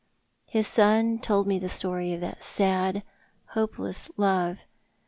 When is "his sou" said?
0.49-1.19